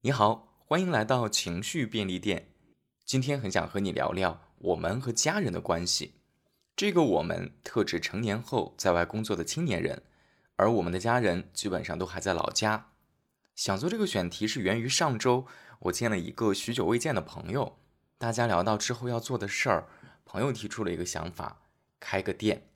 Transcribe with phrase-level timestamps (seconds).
[0.00, 2.52] 你好，欢迎来到情绪便利店。
[3.04, 6.14] 今天很想和你聊聊我们和家人的关系。
[6.76, 10.00] 这个我们特指成年后在外工作的青年人，
[10.54, 12.92] 而我们的家人基本上都还在老家。
[13.56, 15.44] 想做这个选题是源于上周
[15.80, 17.76] 我见了一个许久未见的朋友，
[18.18, 19.88] 大家聊到之后要做的事儿，
[20.24, 21.60] 朋友提出了一个想法，
[21.98, 22.70] 开个店。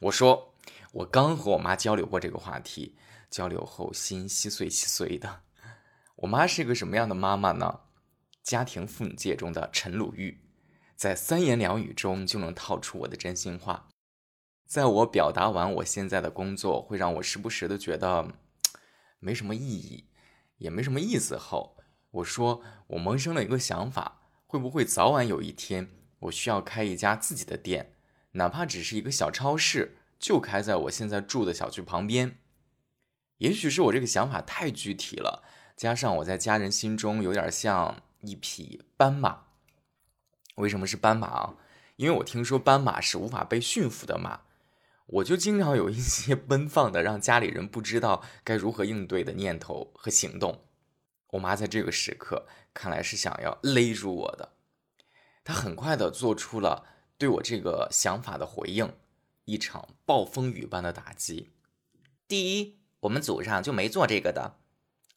[0.00, 0.52] 我说
[0.90, 2.96] 我刚和我妈交流过这个话题，
[3.30, 5.42] 交流后心稀碎稀碎的。
[6.24, 7.80] 我妈是一个什么样的妈妈呢？
[8.42, 10.40] 家庭妇女界中的陈鲁豫，
[10.96, 13.88] 在三言两语中就能套出我的真心话。
[14.66, 18.32] 在我表达完我现在的工作会让我时不时的觉得
[19.18, 20.08] 没什么意义，
[20.56, 21.76] 也没什么意思后，
[22.10, 27.92] 我说我萌生了一个想法，会不会早晚有一天我需要开一家自己的店，
[28.32, 32.38] 哪怕只是一个小超市，就开在我现在住的小区旁边。
[33.36, 35.44] 也许是我这个想法太具体了。
[35.76, 39.44] 加上我在家人心中有点像一匹斑马。
[40.56, 41.56] 为什么是斑马啊？
[41.96, 44.42] 因为我听说斑马是无法被驯服的马，
[45.06, 50.64] 我就经常有一些奔放的让家里人不知道该如何应对的念头和行动。
[51.28, 54.52] 我妈在这个时刻看来是想要勒住我的，
[55.42, 56.86] 她很快的做出了
[57.18, 58.92] 对我这个想法的回应，
[59.44, 61.50] 一场暴风雨般的打击。
[62.28, 64.56] 第一，我们祖上就没做这个的。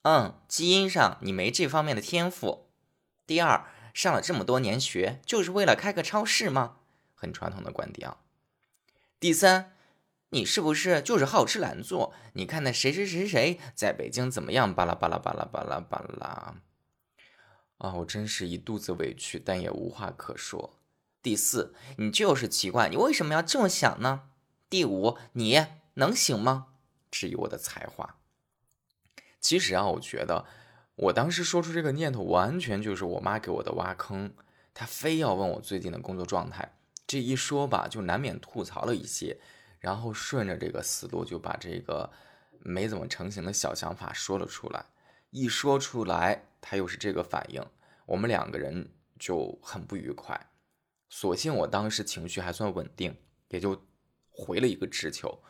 [0.10, 2.70] 嗯，基因上你没这方面的天赋。
[3.26, 6.78] 第二，上了这么多年学，就是为了开个超市吗？
[7.14, 8.20] 很传统的观点啊。
[9.20, 9.76] 第三，
[10.30, 12.14] 你是不是就是好吃懒做？
[12.36, 14.74] 你看那谁谁谁谁在北京怎么样？
[14.74, 16.56] 巴拉巴拉巴拉巴拉巴拉。
[17.80, 20.80] 啊，我真是一肚子委屈，但也无话可说。
[21.22, 24.30] 第四，你就是奇怪，你为什么要这么想呢？
[24.70, 26.68] 第五，你能行吗？
[27.12, 28.16] 质疑我的才华。
[29.40, 30.46] 其实啊，我觉得
[30.96, 34.34] 我当时说出这个念头，完全就是我妈给我的挖坑。
[34.74, 39.40] 她非要问我最近的工作状态，这一说吧，就难免吐槽了一些，
[39.80, 42.12] 然后顺着这个思路就把这个
[42.60, 44.86] 没怎么成型的小想法说了出来。
[45.30, 47.64] 一说出来，她又是这个反应，
[48.06, 50.50] 我们两个人就很不愉快。
[51.10, 53.16] 所幸我当时情绪还算稳定，
[53.48, 53.82] 也就
[54.30, 55.42] 回了一个直球。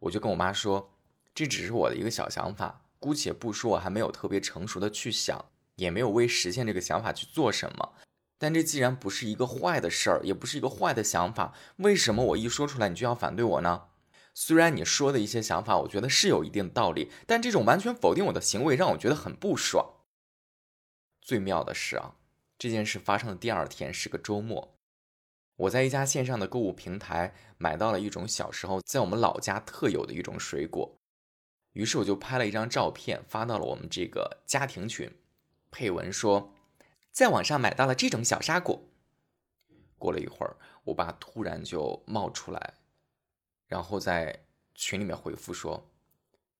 [0.00, 0.94] 我就跟我妈说，
[1.34, 2.84] 这只是我的一个小想法。
[2.98, 7.92] 姑且不说，我还没有特别成熟的去想，也没有为实现这个想法去做什么。
[8.38, 13.84] 但这既然不是一个坏的事儿，也不是一个坏的想法，为什么我一说出来你就要反对我呢？
[14.34, 19.94] 虽然你说的一些想法，我觉得是有一定道理，但这种完全否定我的行为让我觉得很不爽。
[21.20, 22.14] 最妙的是啊，
[22.56, 24.76] 这件事发生的第二天是个周末，
[25.56, 30.97] 我在一家线上的购物平台买到了一种小时候在我们老家特有的一种水果。
[31.78, 35.08] 于是我就拍了一张照片发到了我们这个家庭群，
[35.70, 36.52] 配文说，
[37.12, 38.82] 在网上买到了这种小沙果。
[39.96, 42.74] 过了一会儿，我爸突然就冒出来，
[43.68, 44.44] 然后在
[44.74, 45.88] 群里面回复说：“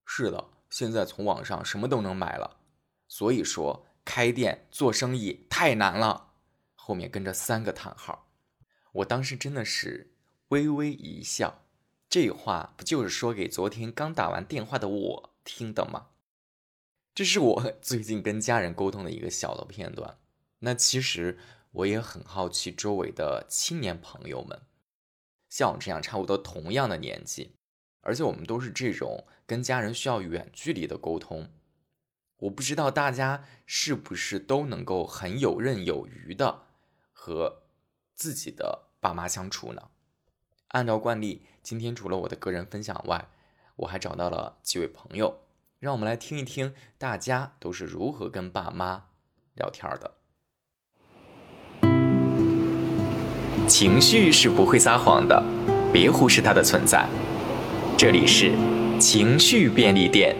[0.06, 2.60] 是的，现在从网上什么都能买了，
[3.08, 6.34] 所以说开店做生意太难了。”
[6.76, 8.30] 后面跟着三个叹号，
[8.92, 10.12] 我当时真的是
[10.50, 11.64] 微微一笑。
[12.10, 16.06] 这话不就是说给昨天刚打完电话的我听的吗？
[17.14, 20.16] 这是我 最近跟家人沟通的一个小的片段。
[20.60, 21.38] 那其实
[21.70, 24.62] 我也很好奇周围的青年朋友们，
[25.50, 27.52] 像我这样差不多同样的年纪，
[28.00, 31.50] 而且我们都是这种跟家人需要远距离的沟通。
[32.38, 36.62] 我不知道大家是不是都能够很游刃有余的
[37.12, 37.64] 和
[38.14, 39.90] 自己的爸妈相处呢？
[40.68, 43.28] 按照惯例，今天除了我的个人分享外，
[43.76, 45.40] 我还找到了几位朋友，
[45.78, 49.08] 让我们来听一听大家都是如何跟爸妈
[49.54, 50.14] 聊天的。
[53.68, 55.44] 情绪是不会撒谎的，
[55.92, 57.06] 别忽视它的存在。
[57.98, 58.50] 这里是
[58.98, 60.34] 情绪便利店。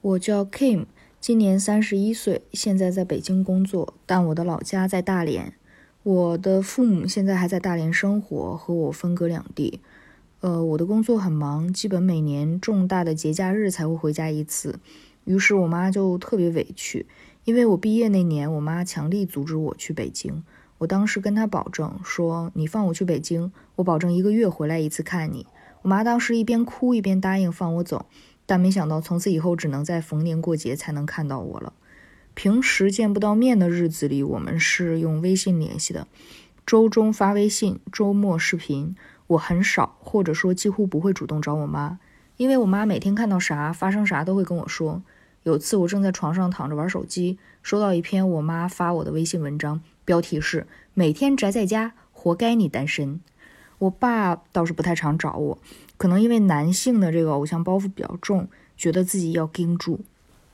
[0.00, 0.86] 我叫 Kim。
[1.28, 5.52] 今年三十一岁，现在在北京工作，但我的老家在大连。
[6.02, 9.82] 我的父母现在还在大连生活，和我分隔两地。
[10.40, 14.80] 呃，我的工作很忙，基本每年重大的节假日才会回家一次。
[15.26, 17.04] 于是我妈就特别委屈，
[17.44, 20.42] 因为我毕业那年，我妈强力阻止我去北京。
[20.78, 25.46] 我当时跟她保证说：“你放我去北京，我保证一个月回来一次看你。”
[25.82, 28.06] 我妈当时一边哭一边答应放我走。
[28.48, 31.74] 但没想到，从此以后只能在逢年过节才能看到我了。
[32.32, 36.06] 平时见不到面的日子里，我们是用微信联系的，
[36.64, 38.96] 周中发微信，周末视频。
[39.26, 41.98] 我很少，或者说几乎不会主动找我妈。
[42.38, 45.02] 因为我妈每天看到啥发生啥都会跟我说。
[45.42, 53.20] 有次我正在床上躺着玩手机，收到一篇我妈发我的微信文章，标题是“每天宅在家，活该你单身”。
[53.78, 55.58] 我爸倒是不太常找我，
[55.98, 60.00] 可能因为男性的这个偶像包袱比较重，觉得自己要盯住。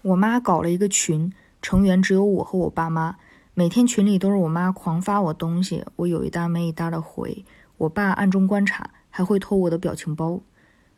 [0.03, 1.33] 我妈搞了一个群，
[1.63, 3.17] 成员只有我和我爸妈，
[3.55, 7.45] 每天群里都是我妈狂发我东西，我有一搭没一搭的回。
[7.77, 10.41] 我爸暗中观察，还会偷我的表情包。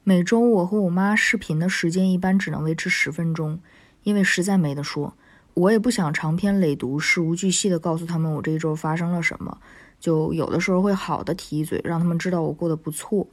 [0.04, 3.58] 每周我和我妈视频的时间一般只能维持十分钟，
[4.04, 5.14] 因为实在没得说，
[5.54, 9.58] 我也不想长篇累牍、事无巨细地告诉他们我这一周发生了什么。
[9.98, 13.26] 就有的时候会好的提一嘴，让他们知道我过得不错，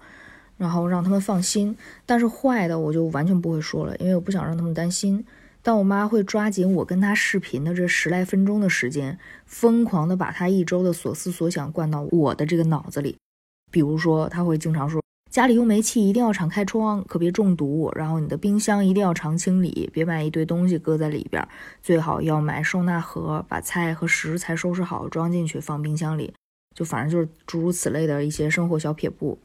[0.58, 1.76] 然后让他们放心。
[2.06, 5.26] 但是坏的我就完全不会说了，因为我不想让他们担心。
[5.62, 13.18] 但我妈会抓紧我跟她视频的这十来分钟的时间，疯狂的把她一周的所思所想灌到我的这个脑子里。
[13.72, 15.02] 比如说，她会经常说。
[15.32, 17.92] 家里用煤气一定要常开窗，可别中毒。
[17.96, 21.44] 然后你的冰箱一定要常清理，别买一堆东西搁在里边。
[21.82, 26.32] 最好要买收纳盒，把菜和食材收拾好装进去放冰箱里。
[26.76, 29.40] 就反正就是诸如此类的一些生活小撇步。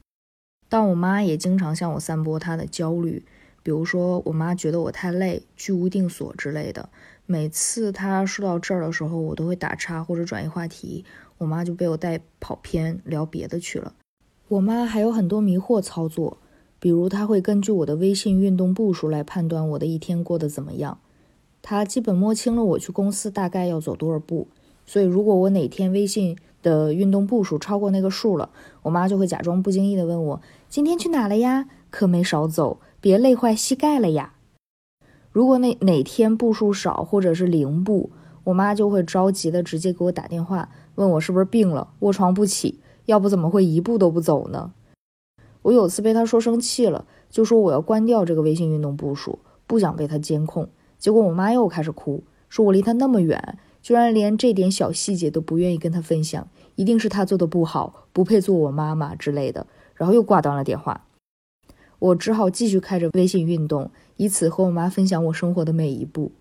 [0.69, 3.25] 但我妈也经常向我散播她的焦虑，
[3.63, 6.89] 比如说我妈觉得我太累，居无定所之类的。
[7.27, 11.05] 每次她说到这儿的时候，我都会打岔或者转移话题，
[11.39, 13.95] 我妈就被我带跑偏聊别的去了。
[14.49, 16.39] 我妈还有很多迷惑操作，
[16.81, 20.99] 比如她会根据我的微信运动步数来判断我的一天过得怎么样。
[21.61, 24.49] 她基本摸清了我去公司大概要走多少步，
[24.89, 28.49] 所以如果我哪天微信的运动步数超过那个数了，
[28.81, 30.41] 我妈就会假装不经意的问我
[30.71, 31.69] ：“今天去哪了呀？
[31.91, 34.33] 可没少走，别累坏膝盖了呀。”
[35.31, 38.11] 如果那哪天步数少或者是零步，
[38.45, 42.81] 我妈就会着急的直接给我打电话，问我是不是病了，卧床不起。
[43.05, 44.73] 要不怎么会一步都不走呢？
[45.61, 50.71] 我有次被她说生气了，就说我要关掉这个微信运动步数，不想被她监控。
[50.99, 53.59] 结果我妈又开始哭，说我离她那么远，
[53.89, 59.67] 居然连这点小细节都不愿意跟他分享，一定是他做的不好，不配做我妈妈之类的。
[59.95, 61.07] 然后又挂断了电话，
[61.99, 66.33] 我只好继续开着微信运动，以此和我妈分享我生活的每一步。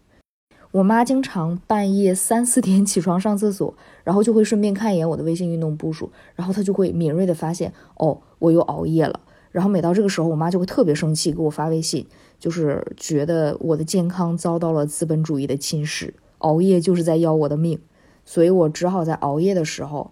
[0.71, 3.73] 我妈经常半夜三四点起床上厕所，
[4.03, 9.21] 然后就会顺便看一眼我的微信运动步数，然后她就会敏锐的发现，哦，我又熬夜了。
[9.53, 12.05] 然后每到这个时候，我妈就会特别生气，给我发微信，
[12.37, 17.79] 就是觉得我的健康遭到了资本主义的侵蚀，熬夜就是在要我的命。
[18.25, 20.11] 所以我只好在熬夜的时候，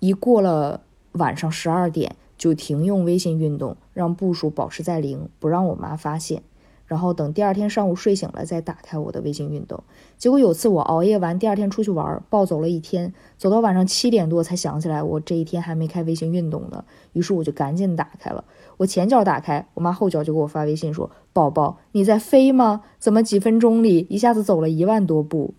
[0.00, 0.80] 一过了
[1.12, 6.42] 晚上十二点就停用微信运动，让步数保持在零，不让我妈发现。
[6.84, 9.82] 然后等第二天上午睡醒了再打开我的微信运动，
[10.18, 16.84] 结果有次我熬夜完，第二天出去玩，暴走了一天，走到晚上七点多才想起来我这一天还没开微信运动呢，
[17.14, 18.44] 于是我就赶紧打开了。
[18.76, 22.82] 我前脚打开，我妈后脚就给我发微信说：“宝宝，你在飞吗？
[22.98, 25.54] 怎么几分钟里一下子走了一万多步？”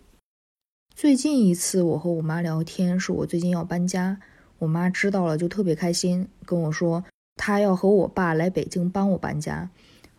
[0.96, 4.20] 最近一次我和我妈聊天，是我最近要搬家，
[4.60, 7.04] 我妈知道了就特别开心，跟我说
[7.36, 9.70] 她要和我爸来北京帮我搬家。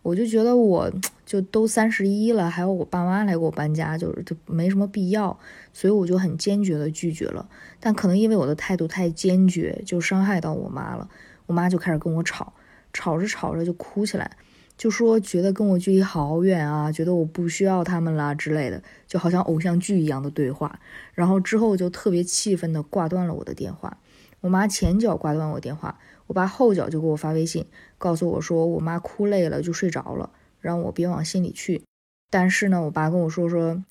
[0.02, 0.92] 我就觉得我
[1.24, 5.38] 就都三十一了，还要我爸妈来给我搬家，就是就没什么必要，
[5.72, 7.48] 所以我就很坚决的拒绝了。
[7.78, 11.08] 但可能因为我的态度太坚决，就伤害到我妈了。
[11.46, 12.52] 我妈就开始跟我吵，
[12.92, 14.28] 吵着吵着就哭起来，
[14.76, 20.80] 就说觉得跟我距离好远啊，觉得我不需要他们啦之类的，就好像偶像剧一样的对话。
[21.12, 23.98] 然后之后就特别气愤的挂断了我的电话。
[24.40, 25.98] 我妈前脚挂断我电话。
[26.26, 27.66] 我爸后脚就给我发微信，
[27.98, 31.82] 告诉我说我妈哭累了就睡着了，让我别往心里去。
[32.30, 33.84] 但是呢，我爸跟我说说，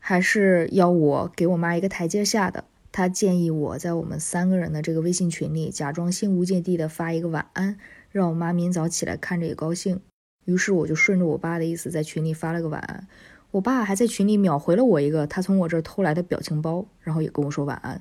[0.00, 2.64] 还是要我给我妈一个台阶下的。
[2.92, 7.76] 他建议我在我们三个人的这个微信群里，假装心无芥蒂的发一个晚安，
[8.10, 10.00] 让我妈明早起来看着也高兴。
[10.44, 13.06] 于是我就顺着我爸的意思在群里发了个晚安。
[13.52, 18.00] 我爸还在群里秒回了我一个他从我这儿偷来的表情包，然后也跟我说晚安。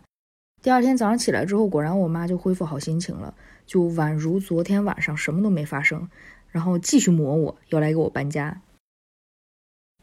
[0.61, 3.33] 第二天早上起来之后，果然我妈就恢复好心情了。
[3.65, 6.09] 就宛如昨天晚上什么都没发生，
[6.49, 8.61] 然后继续磨我，要来给我搬家。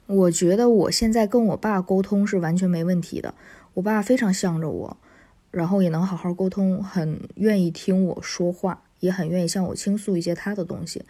[0.07, 3.35] 我觉得我现在跟我爸沟通是完全没问题的，
[3.75, 4.97] 我爸非常向着我，
[5.50, 11.04] 然后也能好好沟通，很愿意听我说话，也很愿意向我倾诉一些他的东西。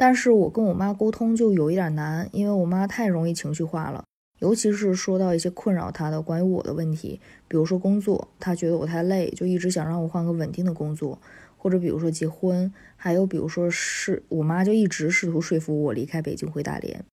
[0.00, 4.02] 但是我跟我妈沟通就有一点难，因为我妈太容易情绪化了，
[4.38, 11.18] 尤其是说到一些困扰她的关于我的问题，比如说工作，她觉得我太累，就一直想让我换个稳定的工作。
[11.58, 17.04] 或者比如说结婚，还有比如说是我妈就一直试图说服我离开北京回大连，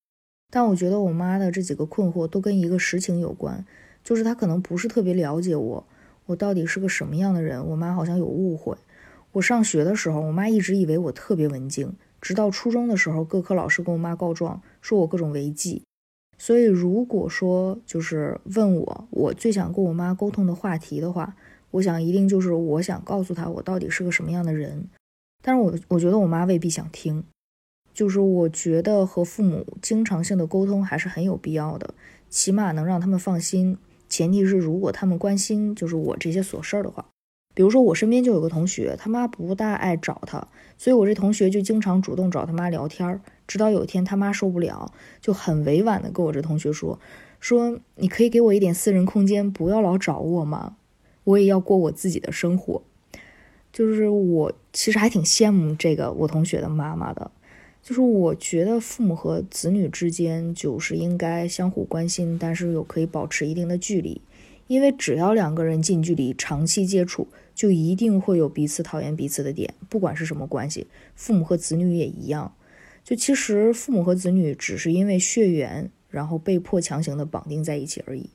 [0.50, 3.65] 但我觉得我妈的这几个困惑都跟一个实情有关，
[4.01, 5.86] 就是她可能不是特别了解我，
[6.27, 7.67] 我到底是个什么样的人。
[7.67, 8.77] 我妈好像有误会。
[9.34, 15.83] 我上学的时候，我妈一直以为我特别文静，直到初中的时候，各科老师跟我妈告状，说我各种违纪。
[16.38, 21.36] 所以如果说就是问我我最想跟我妈沟通的话题的话，
[21.71, 24.88] 我想一定就是我想告诉她我到底是个什么样的人。
[25.41, 27.24] 但是我我觉得我妈未必想听。
[27.93, 31.95] 就是我觉得和父母经常性的沟通还是很有必要的，
[32.29, 33.75] 起码能让他们放心。
[34.07, 37.07] 前提是如果他们关心就是我这些琐事儿的话，
[37.57, 40.47] 比如说我身边就有个同学，他妈不大爱找他，
[40.77, 43.19] 所以我这同学就经常主动找他妈聊天儿。
[43.47, 46.99] 直到有一天他妈受不了，就很委婉的跟我这同学说
[47.41, 50.75] ：“说你可以给我一点私人空间，不要老找我吗？
[51.23, 52.83] 我也要过我自己的生活。”
[53.73, 57.31] 就是我其实还挺羡慕这个我同学的妈妈的。
[57.81, 64.21] 就是我觉得父母和子女之间就是应该相互关心，但是又可以保持一定的距离，
[64.67, 72.53] 因为只要两个人近距离长期接触，就一定会有彼此讨厌彼此的点，不管是什么关系，父母和子女也一样。
[73.03, 78.29] 就其实父母和子女只是因为血缘，然后被迫强行的绑定在一起而已。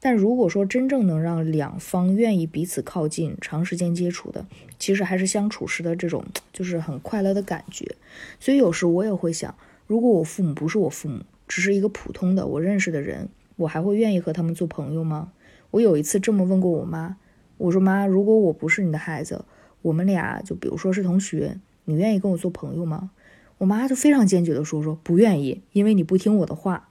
[0.00, 4.46] 但如果说真正能让两方愿意彼此靠近、长时间接触的，
[4.78, 7.96] 其实还是相处时的这种就是很快乐的感觉。
[8.38, 9.54] 所以有时我也会想，
[9.86, 15.32] 如果我父母不是我父母，只是一个普通的我认识的人，我还会愿意和他们做朋友吗？
[15.70, 17.16] 我有一次这么问过我妈，
[17.58, 19.44] 我说妈，如果我不是你的孩子，
[19.82, 23.10] 我们俩就比如说是同学，你愿意跟我做朋友吗？
[23.58, 26.88] 我妈就非常坚决的说说不愿意，因为你不听我的话。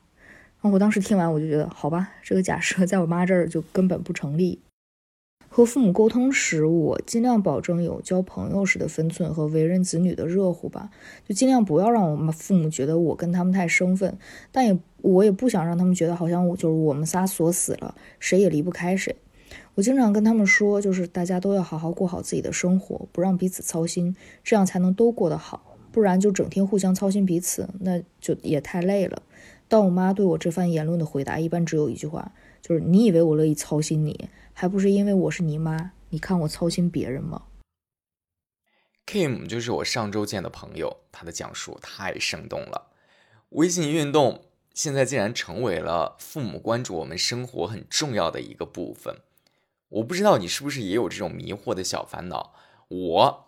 [0.60, 4.60] 然后我当时听完，我就觉得好吧，这个假设在我妈这儿就根本不成立。
[5.58, 10.92] 和父母沟通时，我尽量保证有交朋友时的分寸和为人子女的热乎吧，
[11.28, 14.20] 就尽量不要让我们父母觉得我跟他们太生分，
[14.52, 19.16] 但也我也不想让他们觉得好像我就是我们仨锁死了，谁也离不开谁。
[19.74, 29.24] 我经常跟他们说，就是大家都要好好过好自己的生活，不让彼此操心，这样才能都过得好，不然就整天互相操心彼此，那就也太累了。
[29.67, 32.31] 但我妈对我这番言论的回答，一般只有一句话，
[32.62, 35.91] 就是你以为我乐意操心你，还不是因为我是你妈？
[36.09, 37.43] 你看我操心别人吗
[39.05, 42.88] ？Kim 就是我上周见的朋友，他的讲述太生动了。
[43.50, 49.21] 微信运动现在竟然成为了父母关注我们生活很重要的一个部分。
[49.89, 52.53] 我不知道你是不是也有这种迷惑的小烦恼？
[52.88, 53.47] 我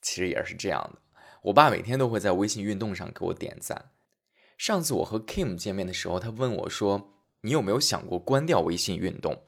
[0.00, 1.00] 其实也是这样的。
[1.42, 3.90] 我爸每天都会在微信运动上给我点赞。
[4.56, 9.42] 上次我和 Kim 见面的时候，他问我说：“你有没有想过关掉微信运动？”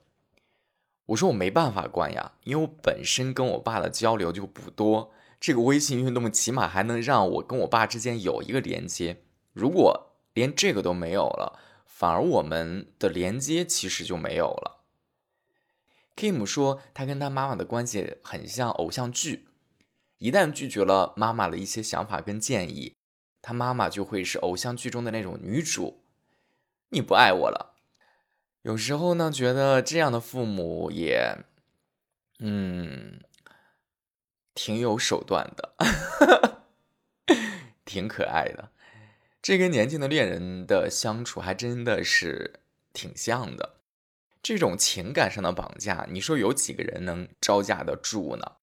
[1.07, 5.11] 我说：“我没办法关呀，因为我本身跟我爸的交流就不多。
[5.41, 9.23] 这个微信运动起码还能让我跟我爸之间有一个连接。
[9.53, 14.85] 如果连这个都没有了，反而我们的连接其实就没有了。
[16.15, 19.47] ”Kim 说：“他跟他妈妈的关系很像偶像剧，
[20.19, 22.93] 一旦拒绝了妈妈的一些想法跟建议。”
[23.49, 26.03] 他妈妈就会是偶像剧中的那种女主，
[26.91, 27.77] 你不爱我了。
[28.61, 31.35] 有时候呢，觉得这样的父母也，
[32.41, 33.23] 嗯，
[34.53, 36.63] 挺有手段的，
[37.87, 38.71] 挺可爱的。
[39.41, 42.61] 这跟年轻的恋人的相处还真的是
[42.93, 43.77] 挺像的。
[44.43, 48.58] 这种情感上的绑架，你说有几个人能招架得住呢？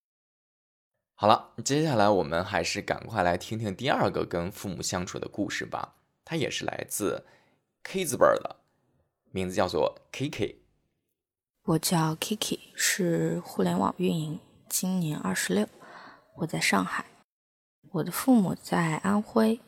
[1.18, 5.96] 好了，接下来我们还是赶快来听听第二个跟父母相处的故事吧。
[6.26, 7.26] 它也是来自
[7.84, 8.58] K 字辈的，
[9.32, 10.58] 名字叫做 Kiki。
[11.64, 15.66] 我叫 Kiki，是互联网运营，今年二十六。
[16.36, 17.06] 我在上海，
[17.94, 19.62] 我的父母在安徽，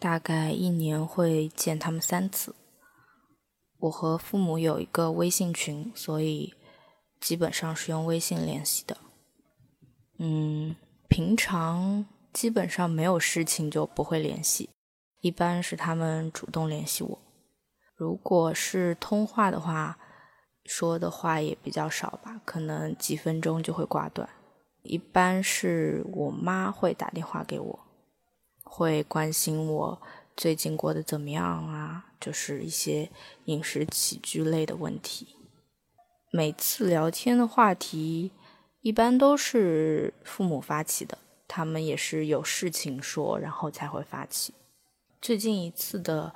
[0.00, 2.56] 大概一年会见他们三次。
[3.78, 6.52] 我和父母有一个微信群，所以
[7.20, 8.96] 基本上是用微信联系的。
[10.20, 10.74] 嗯，
[11.06, 14.68] 平常基本上没有事情就不会联系，
[15.20, 17.18] 一般是他们主动联系我。
[17.94, 19.96] 如果是通话的话，
[20.64, 24.28] 说的话也比较少吧，可能几分钟就会挂断。
[24.82, 27.78] 一般是我妈会打电话给我，
[28.64, 30.02] 会关心我
[30.36, 33.08] 最近过得怎么样啊，就是一些
[33.44, 35.36] 饮食起居类的问题。
[36.32, 38.32] 每次聊天的话题。
[38.88, 44.54] 一般都是父母发起的，他们也是有事情说，然后才会发起。
[45.20, 46.34] 最近一次的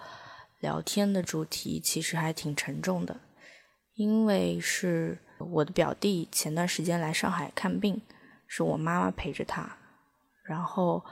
[0.60, 3.18] 聊天的主题其实还挺沉重的，
[3.94, 8.02] 因为是我的表弟前段时间来上海看病，
[8.46, 9.78] 是我妈妈陪着他，
[10.44, 11.02] 然后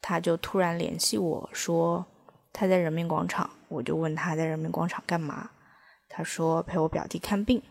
[0.00, 2.06] 他就突然联系我说
[2.50, 5.50] 他在人民广场，我就问他在人民广场干嘛，
[6.08, 7.62] 他说陪我表弟看病，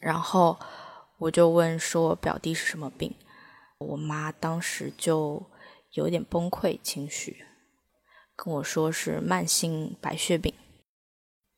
[0.00, 0.58] 然后。
[1.18, 3.14] 我就问说表弟是什么病，
[3.78, 5.50] 我妈当时就
[5.92, 7.44] 有点崩溃情绪，
[8.36, 10.52] 跟我说是慢性白血病。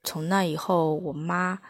[0.03, 1.61] 从那以后，我妈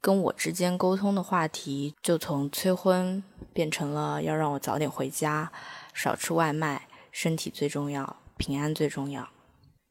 [0.00, 5.52] 跟我之间沟通的话题就从催婚变成了要让我早点回家，
[5.92, 9.28] 少吃外卖，身体最重要，平安最重要。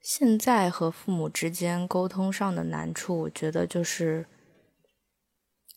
[0.01, 4.27] 现在和父母之间沟通上的难处，我觉得就是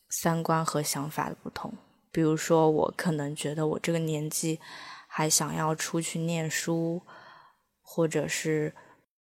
[0.09, 1.73] 三观和想法的不同。
[2.11, 4.59] 比如说，我可能觉得我这个年纪
[5.07, 7.03] 还想要出去念书，
[7.83, 8.75] 或者是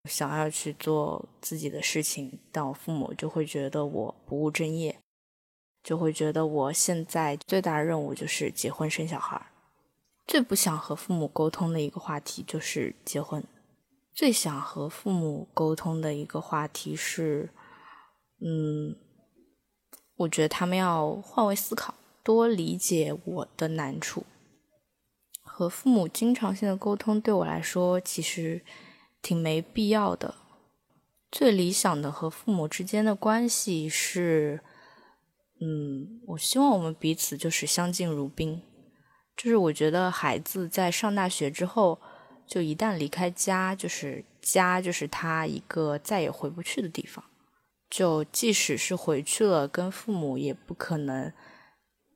[0.06, 5.00] 想要去做自己的事情，但我父母就会觉得我不务正业，
[5.84, 9.48] 就会觉得我现在最大的任务就是结婚生小孩。
[10.28, 13.44] 最不想和父母沟通的一个话题就是结婚，
[14.14, 17.50] 最想和父母沟通的一个话题是，
[18.42, 18.96] 嗯，
[20.18, 21.94] 我觉得他们要换位思考。
[22.24, 24.26] 多理解我的难处，
[25.42, 28.62] 和父母经常性的沟通对我来说其实
[29.22, 30.36] 挺没必要的。
[31.32, 34.60] 最理想的和父母之间的关系是，
[35.62, 38.62] 嗯，我希望我们彼此就是相敬如宾。
[39.38, 41.98] 就是我觉得孩子在上大学之后，
[42.46, 47.24] 就一旦离开家，就是家就是他一个再也回不去的地方。
[47.90, 51.32] 就即使是回去了，跟父母也不可能。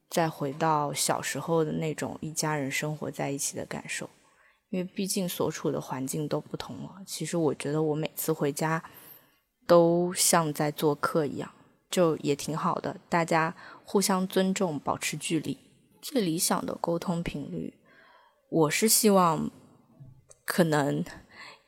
[0.09, 4.09] 再回到小时候的那种一家人生活在一起的感受，
[4.69, 6.97] 因为毕竟所处的环境都不同了。
[7.07, 8.83] 其实我觉得我每次回家
[9.65, 11.49] 都像在做客一样，
[11.89, 12.97] 就也挺好的。
[13.07, 15.57] 大家互相尊重，保持距离。
[16.01, 17.73] 最理想的沟通频率，
[18.49, 19.49] 我是希望
[20.43, 21.05] 可能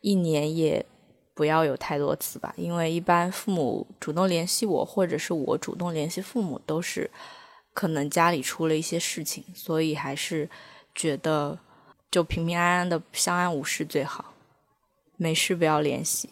[0.01, 0.85] 一年也
[1.33, 7.09] 不要有太多次吧，因为一般父母主动联系我，或者是我主动联系父母，都是。
[7.75, 10.47] 可能家里出了一些事情，所以还是
[10.93, 11.57] 觉得
[12.11, 14.35] 就平平安安的相安无事最好，
[15.17, 16.29] 没事不要联系。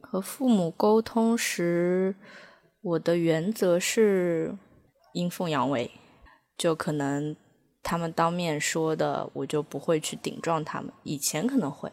[0.00, 2.14] 和父母沟通时，
[2.80, 4.56] 我的原则是
[5.12, 5.90] 阴奉阳违，
[6.56, 7.36] 就可能
[7.82, 10.90] 他们当面说的，我就不会去顶撞他们。
[11.02, 11.92] 以前可能会，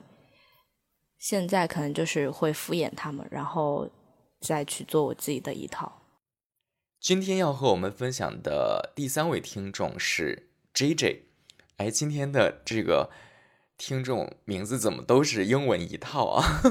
[1.25, 3.89] 现在可能就是会敷衍他们，然后
[4.41, 6.03] 再去做我自己的一套。
[6.99, 11.23] 今天要和我们分享的第三位听众是 J J，
[11.77, 13.09] 哎，今天的这个
[13.75, 16.61] 听众名字怎么都是英文一套啊？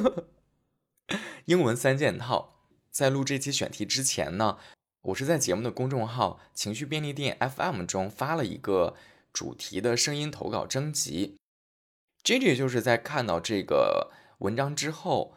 [1.46, 2.50] 英文三件套。
[2.92, 4.58] 在录这期选题之前呢，
[5.02, 8.94] 我是在节目的公众号“情绪便利店 FM” 中发了一个
[9.32, 11.36] 主题的声音投稿征集。
[12.22, 15.34] J J 就是在看到这个文章之后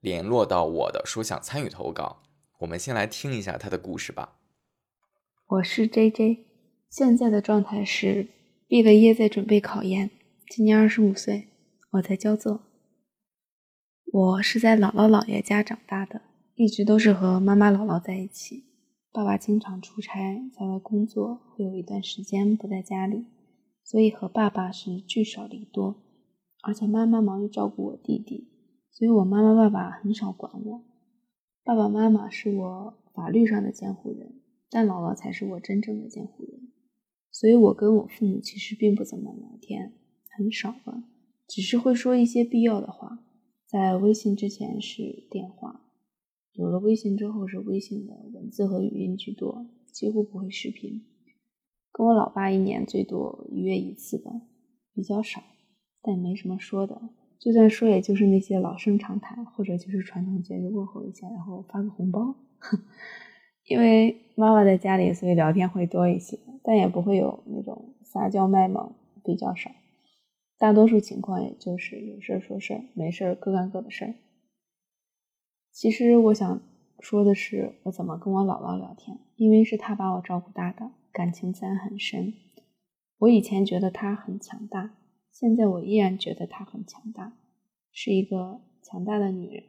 [0.00, 2.22] 联络到我的，说想参与投稿。
[2.60, 4.38] 我们先来听一下他的故事吧。
[5.46, 6.46] 我是 J J，
[6.90, 8.28] 现在的状态是
[8.66, 10.10] 毕了业在准备考研，
[10.48, 11.48] 今年二十五岁，
[11.92, 12.60] 我在焦作。
[14.12, 16.22] 我是在姥姥姥爷家长大的，
[16.54, 18.64] 一直都是和妈妈姥姥在一起。
[19.12, 23.26] 爸爸经常出差在外工作，会有一段时间不在家里，
[23.82, 26.02] 所以和爸爸是聚少离多。
[26.66, 28.48] 而且妈妈忙于照顾我弟弟，
[28.90, 30.82] 所以我妈妈爸爸很少管我。
[31.62, 36.72] 爸爸妈妈是我法律上的监护人，但姥姥才是我真正的监护人。
[37.30, 39.92] 所以，我跟我父母其实并不怎么聊天，
[40.36, 41.04] 很少了，
[41.46, 43.22] 只是会说一些必要的话。
[43.64, 45.82] 在微信之前是电话，
[46.52, 51.04] 有了微信之后是微信的文字和语音居多，几乎不会视频。
[51.92, 54.42] 跟我老爸一年最多一月一次吧，
[54.92, 55.42] 比较少，
[56.06, 57.02] 但没什么说的。
[57.40, 62.36] 就算说，也就是那些老生常谈，或者就是传统节日问候一下，然后发个红包。
[63.66, 69.72] 因为妈妈在家里，所以聊天会多一些，但也不会有那种撒娇卖萌，比较少。
[70.56, 74.14] 大多数情况，也就是有事儿说事儿没事儿各干各的事儿。
[75.72, 76.62] 其实我想
[77.00, 82.32] 说的是，我怎么跟我姥姥聊天，因为是她把我照顾大的，感情自然很深。
[83.18, 84.94] 我以前觉得她很强大。
[85.38, 87.36] 现在我依然觉得她很强大，
[87.92, 89.64] 是一个强大的女人，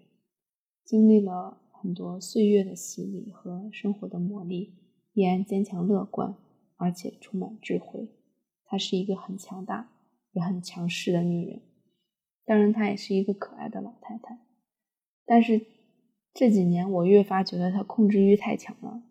[0.85, 4.69] 经历了很多岁月的洗礼和生活的磨砺，
[5.11, 6.33] 依然坚强乐观，
[6.77, 8.07] 而且充满智慧。
[8.63, 9.91] 她是一个很强大
[10.31, 11.59] 也很强势的女人，
[12.45, 14.39] 当然她也是一个可爱的老太太。
[15.25, 15.65] 但是
[16.33, 19.03] 这几年我越发觉得她控制欲太强了，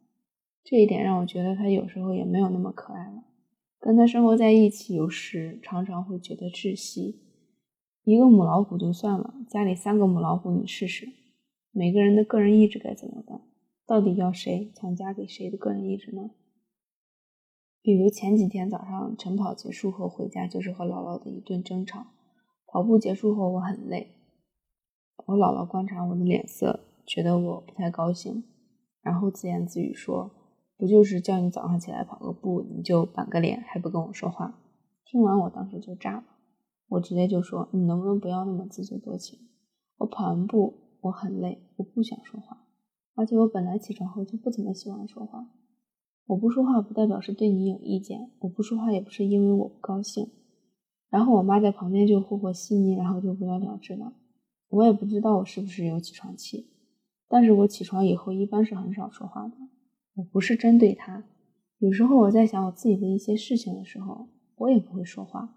[0.65, 3.25] 这一点让我觉得她有时候也没有那么可爱了。
[3.87, 7.21] 跟他生活在一起，有时常常会觉得窒息。
[8.03, 11.09] 一个母老虎就算了，家里三个母老虎，你试试，
[11.71, 13.43] 每个人的个人意志该怎么办？
[13.87, 16.33] 到底要谁强加给谁的个人意志呢？
[17.81, 22.07] 比如前几天早上晨跑结束后回家，就是和姥姥的一顿争吵。
[22.67, 24.17] 跑步结束后我很累，
[25.27, 28.43] 我姥姥观察我的脸色，觉得我不太高兴，
[29.01, 30.33] 然后自言自语说
[30.77, 34.59] ：“不就是叫你早上起来跑个步，你就板个脸，还不跟我说话？”
[35.07, 36.25] 听完我当时就炸了，
[36.89, 39.39] 我直接就说：“你能不能不要那么自作多情？
[39.99, 42.67] 我跑完步我很累，我不想说话，
[43.15, 45.49] 而且我本来起床后就不怎么喜欢说话。
[46.27, 50.31] 我不说话不代表是对你有意见，我不说话也不是因为我不高兴。”
[51.09, 54.13] 然后我妈在旁边就和和稀泥，然后就不了了之了。
[54.69, 56.69] 我也不知道我是不是有起床气，
[57.29, 59.55] 但是我起床以后一般是很少说话的。
[60.17, 61.25] 我不是针对他，
[61.79, 65.55] 有时候我在想我自己的一些事情的时候，我也不会说话。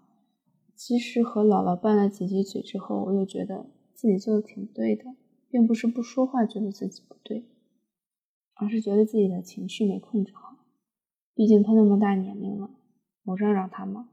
[0.76, 5.14] 其实和姥姥拌了几句嘴之后，我又觉得自己做的挺对的，
[5.48, 7.46] 并不是不说话觉得自己不对，
[8.54, 10.58] 而是觉得自己的情绪没控制好。
[11.34, 12.70] 毕竟他那么大年龄了，
[13.24, 14.10] 我让让他嘛。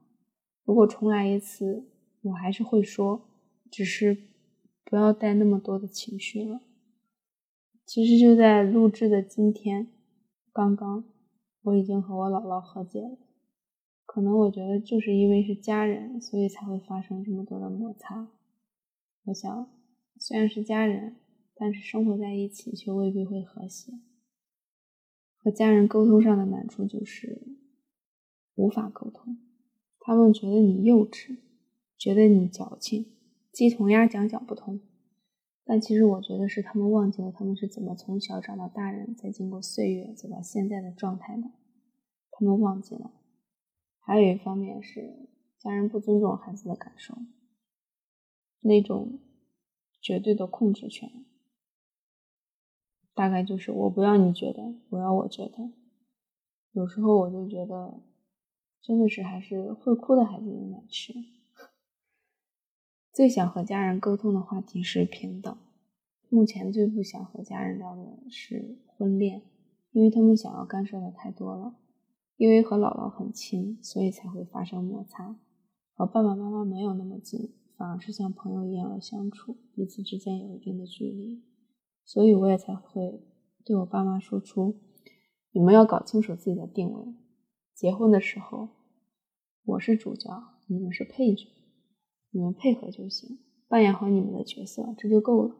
[0.64, 1.84] 如果重来一次，
[2.22, 3.28] 我还是会说，
[3.70, 4.18] 只是
[4.86, 6.62] 不要带那么多的情绪了。
[7.86, 9.88] 其实就在录制的今天，
[10.58, 11.04] 刚刚
[11.62, 13.15] 我已经和我姥姥和解了。
[14.08, 18.32] 可能我觉得就是因为是家人，所以才会发生这么多的摩擦。
[19.26, 19.70] 我想，
[20.17, 21.17] 虽然是家人，
[21.54, 23.93] 但是生活在一起却未必会和谐。
[25.36, 27.39] 和家人沟通上的难处就是
[28.56, 29.38] 无法沟通。
[30.00, 31.38] 他们觉得你幼稚，
[32.00, 33.06] 觉得你矫情，
[33.52, 34.82] 鸡同鸭讲讲不通。
[35.67, 41.51] 但其实我觉得是他们忘记了他们是怎么从小长到大人，再经过岁月走到现在的状态的。
[42.32, 43.12] 他们忘记了。
[43.99, 45.27] 还有一方面是
[45.60, 47.13] 家人不尊重孩子的感受，
[48.62, 49.19] 那种
[50.01, 51.25] 绝对的控制权，
[53.13, 55.73] 大概就是我不要你觉得，我要我觉得。
[56.71, 58.01] 有时候我就觉得。
[58.80, 61.12] 真的是还是会哭的孩子有难吃。
[63.17, 65.58] 最想和家人沟通的话题是平等。
[66.30, 69.41] 目前最不想和家人聊的是婚恋，
[69.91, 71.75] 因为他们想要干涉的太多了。
[72.36, 75.36] 因为和姥姥很亲，所以才会发生摩擦。
[75.95, 81.41] 和爸爸妈妈没有那么近，反而是像朋友一样的相处，彼此之间有一定的距离。
[82.06, 83.23] 所以我也才会
[83.65, 84.77] 对我爸妈说出：
[85.53, 87.15] 你们要搞清楚自己的定位。
[87.73, 88.69] 结婚的时候，
[89.65, 90.30] 我是主角，
[90.67, 91.47] 你们是配角，
[92.32, 95.56] 你们配合就行，扮演好你们的角色，这就够了。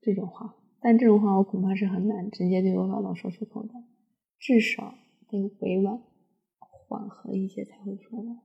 [0.00, 3.74] 这种话，但这种话我恐怕是很难直接对我姥姥说出口的，
[4.38, 4.94] 至少
[5.28, 6.02] 得委婉、
[6.58, 8.36] 缓和一些才会说的。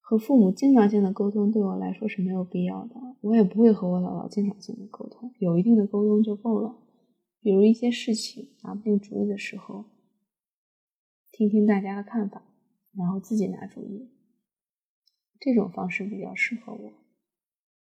[0.00, 6.76] 和父母经常性的沟通对我来说是没有必要的，我也不会和我姥姥经常性的沟通，有一定的沟通就够了。
[7.40, 9.84] 比如一些事情拿不定主意的时候。
[11.30, 12.42] 听听大家的看法，
[12.96, 14.08] 然后自己拿主意。
[15.40, 16.92] 这种方式比较适合我。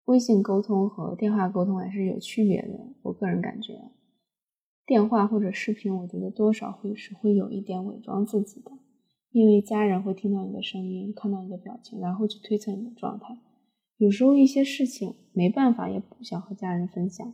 [0.05, 2.87] 微信沟通和电话沟通还是有区别的。
[3.03, 3.91] 我个人感觉，
[4.85, 8.71] 电话或者视频，我觉得多少会是会有一点伪装自己的，
[9.31, 13.37] 因为家人会听到你的声音，看到你的表情，然后去推测你的状态。
[13.97, 17.33] 有时候一些事情没办法，也不想和家人分享。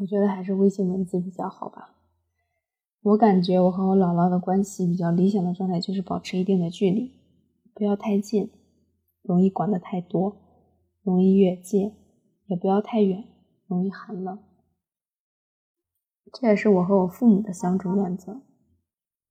[0.00, 1.96] 我觉得还是微信文字比较好吧。
[3.02, 7.17] 我感觉我和我姥姥的关系比较理想的状态就是保持一定的距离，
[7.78, 8.50] 不要太近，
[9.22, 10.36] 容易管得太多，
[11.04, 11.92] 容易越界；
[12.46, 13.22] 也不要太远，
[13.68, 14.36] 容易寒冷。
[16.32, 18.40] 这也是我和我父母的相处原则。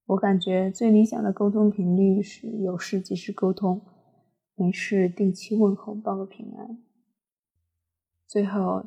[0.06, 3.82] 我感觉最理想的沟通频率是有事及时沟通，
[4.56, 6.82] 没事定期问候，报个平安。
[8.26, 8.86] 最后，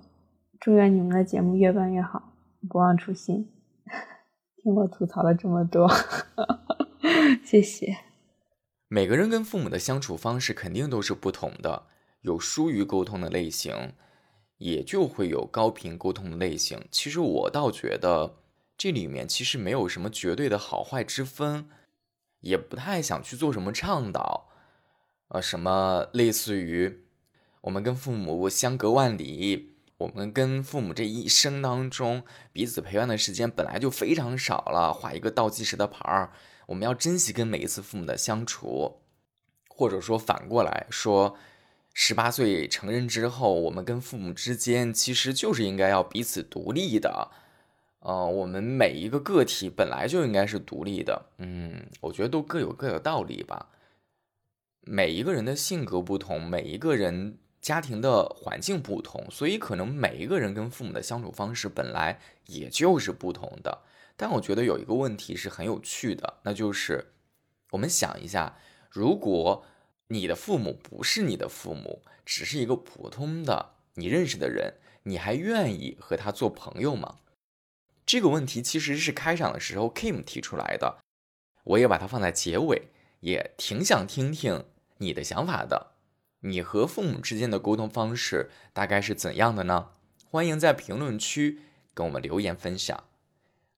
[0.58, 2.32] 祝愿你们的节目越办越好，
[2.66, 3.52] 不忘初心。
[4.56, 5.86] 听我吐槽了这么多，
[7.44, 8.09] 谢谢。
[8.92, 11.86] 每个人跟父母的相处方式肯定都是不同的，
[12.22, 13.92] 有疏于沟通的类型，
[14.58, 16.84] 也就会有高频沟通的类型。
[16.90, 18.38] 其实我倒觉得
[18.76, 21.68] 这里面其实没有什么绝对的好坏之分，
[22.40, 24.48] 也不太想去做什么倡导，
[25.28, 27.04] 呃，什么类似于
[27.60, 29.76] 我们跟父母相隔万里。
[29.98, 36.32] 我们跟父母这一生当中，彼此陪伴的时间本来就非常少了，画一个倒计时的牌儿，
[36.70, 39.00] 我们要珍惜跟每一次父母的相处，
[39.68, 41.36] 或者说反过来说，
[41.92, 47.30] 十八岁成人之后，我们跟父母之间其实就是应该要彼此独立的，
[47.98, 53.70] 呃，我们每一个个体本来就应该是独立的，嗯，我觉得都各有各的道理吧，
[54.82, 57.38] 每一个人的性格不同，每一个人。
[57.60, 63.80] 家庭的环境不同，所以可能每一个人跟父母的相处方式本来也就是不同的。
[64.20, 67.14] 但我觉得有一个问题是很有趣的，那就是
[67.70, 68.58] 我们想一下，
[68.90, 69.64] 如果
[70.08, 77.20] 你的父母不是你的父母，只是一个普通的你认识的人，你还愿意和他做朋友吗？
[78.04, 80.98] 这个问题其实是开场的时候 Kim 提出来的，
[81.64, 82.88] 我也把它放在结尾，
[83.20, 84.66] 也挺想听听
[84.98, 85.92] 你的想法的。
[86.40, 89.92] 你和父母之间的沟通方式大概是怎样的呢？
[90.26, 91.60] 欢迎在评论区
[91.94, 93.04] 跟我们留言分享。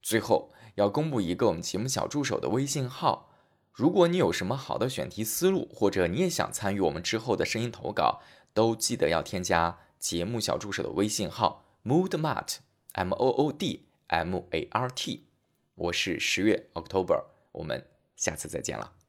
[0.03, 3.31] 最后要公布一个我们节目小助手的微信号，
[3.73, 8.21] 如果你有什么好的选题思路，或者你也想参与我们之后的声音投稿，
[8.53, 12.57] 都记得要添加节目小助手的微信号 moodmart
[12.93, 15.29] m o o d m a r t。
[15.75, 17.87] 我是十月 October，我们
[18.17, 19.02] 下次再见了。